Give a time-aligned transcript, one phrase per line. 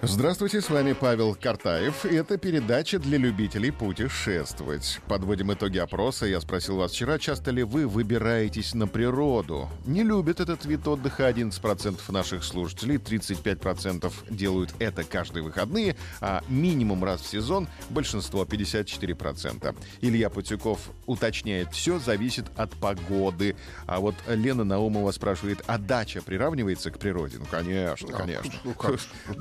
[0.00, 2.06] Здравствуйте, с вами Павел Картаев.
[2.06, 5.00] И это передача для любителей путешествовать.
[5.08, 6.24] Подводим итоги опроса.
[6.24, 9.68] Я спросил вас вчера, часто ли вы выбираетесь на природу.
[9.86, 17.02] Не любят этот вид отдыха 11% наших слушателей, 35% делают это каждые выходные, а минимум
[17.02, 19.74] раз в сезон большинство 54%.
[20.00, 23.56] Илья Путюков уточняет, все зависит от погоды.
[23.86, 27.38] А вот Лена Наумова спрашивает, а дача приравнивается к природе?
[27.40, 28.52] Ну, конечно, конечно.
[28.62, 28.76] Ну,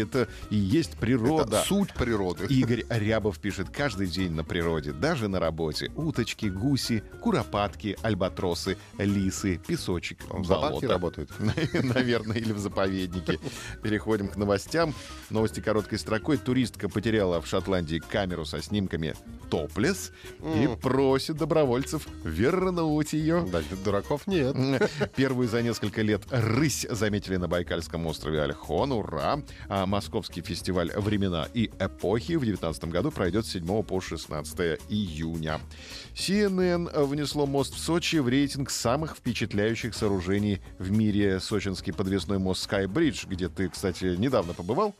[0.00, 1.56] это и есть природа.
[1.56, 2.46] Это суть природы.
[2.48, 5.90] Игорь Рябов пишет каждый день на природе, даже на работе.
[5.96, 10.88] Уточки, гуси, куропатки, альбатросы, лисы, песочек, В зоопарке болото.
[10.88, 11.30] работает.
[11.94, 13.38] Наверное, или в заповеднике.
[13.82, 14.94] Переходим к новостям.
[15.30, 16.36] Новости короткой строкой.
[16.36, 19.14] Туристка потеряла в Шотландии камеру со снимками
[19.50, 23.46] топлес и просит добровольцев вернуть ее.
[23.50, 24.56] Да, дураков нет.
[25.16, 28.92] Первую за несколько лет рысь заметили на Байкальском острове Альхон.
[28.92, 29.40] Ура!
[29.68, 35.60] А московский фестиваль «Времена и эпохи» в 2019 году пройдет с 7 по 16 июня.
[36.14, 41.40] CNN внесло мост в Сочи в рейтинг самых впечатляющих сооружений в мире.
[41.40, 44.94] Сочинский подвесной мост Skybridge, где ты, кстати, недавно побывал,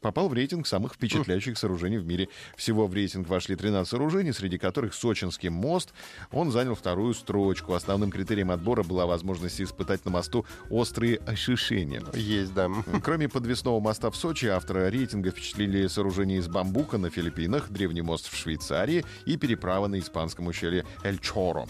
[0.00, 2.28] попал в рейтинг самых впечатляющих сооружений в мире.
[2.56, 5.92] Всего в рейтинг вошли 13 сооружений, среди которых Сочинский мост.
[6.32, 7.74] Он занял вторую строчку.
[7.74, 12.02] Основным критерием отбора была возможность испытать на мосту острые ощущения.
[12.14, 12.68] Есть, да.
[13.02, 18.32] Кроме подвесного моста в Сочи, авторы рейтинга впечатлили сооружение из бамбука на Филиппинах, древний мост
[18.32, 21.66] в Швейцарии и переправа на испанском ущелье Эль-Чоро.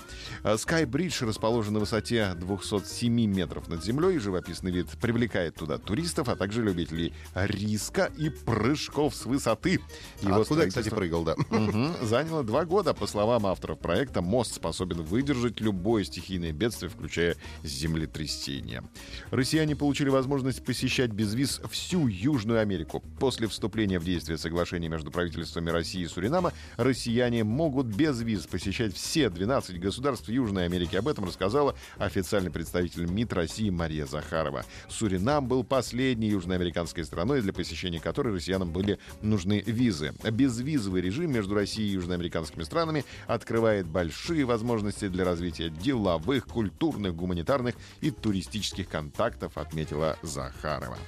[0.57, 4.19] Скайбридж расположен на высоте 207 метров над землей.
[4.19, 9.81] Живописный вид привлекает туда туристов, а также любителей риска и прыжков с высоты.
[10.23, 11.37] Его Откуда, кстати, прыгал, да.
[11.51, 11.95] Мгм.
[12.03, 12.95] Заняло два года.
[12.95, 18.83] По словам авторов проекта, мост способен выдержать любое стихийное бедствие, включая землетрясение.
[19.31, 23.03] Россияне получили возможность посещать без виз всю Южную Америку.
[23.19, 28.95] После вступления в действие соглашения между правительствами России и Суринама, россияне могут без виз посещать
[28.95, 30.97] все 12 государств Южной Америки.
[30.97, 34.65] Об этом рассказала официальный представитель МИД России Мария Захарова.
[34.89, 40.13] Суринам был последней южноамериканской страной, для посещения которой россиянам были нужны визы.
[40.31, 47.75] Безвизовый режим между Россией и южноамериканскими странами открывает большие возможности для развития деловых, культурных, гуманитарных
[48.01, 50.99] и туристических контактов, отметила Захарова.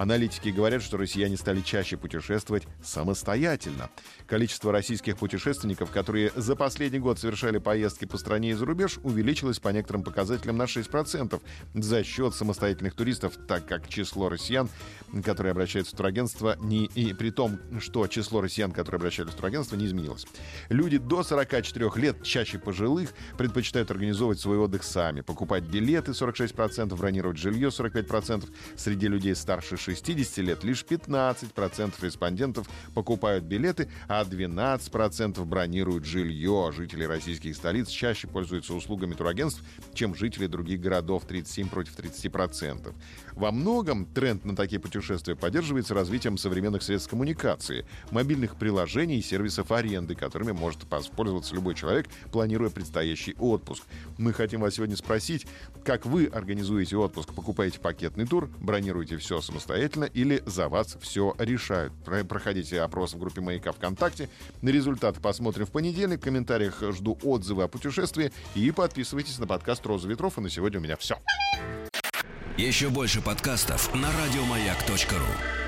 [0.00, 3.90] Аналитики говорят, что россияне стали чаще путешествовать самостоятельно.
[4.26, 9.58] Количество российских путешественников, которые за последний год совершали поездки по стране и за рубеж, увеличилось
[9.58, 11.42] по некоторым показателям на 6%
[11.74, 14.70] за счет самостоятельных туристов, так как число россиян,
[15.22, 19.76] которые обращаются в турагентство, не, и при том, что число россиян, которые обращались в турагентство,
[19.76, 20.26] не изменилось.
[20.70, 27.36] Люди до 44 лет, чаще пожилых, предпочитают организовывать свой отдых сами, покупать билеты 46%, бронировать
[27.36, 28.48] жилье 45%.
[28.76, 29.89] Среди людей старше 60
[30.42, 36.72] лет лишь 15% респондентов покупают билеты, а 12% бронируют жилье.
[36.74, 39.62] Жители российских столиц чаще пользуются услугами турагентств,
[39.94, 42.94] чем жители других городов 37 против 30%.
[43.32, 49.72] Во многом тренд на такие путешествия поддерживается развитием современных средств коммуникации, мобильных приложений и сервисов
[49.72, 53.82] аренды, которыми может воспользоваться любой человек, планируя предстоящий отпуск.
[54.18, 55.46] Мы хотим вас сегодня спросить,
[55.84, 57.32] как вы организуете отпуск?
[57.34, 61.92] Покупаете пакетный тур, бронируете все самостоятельно или за вас все решают?
[62.04, 64.28] Про- Проходите опрос в группе «Маяка ВКонтакте».
[64.62, 66.20] На результаты посмотрим в понедельник.
[66.20, 68.32] В комментариях жду отзывы о путешествии.
[68.54, 70.38] И подписывайтесь на подкаст «Роза ветров».
[70.38, 71.16] И на сегодня у меня все.
[72.56, 75.59] Еще больше подкастов на радиомаяк.ру.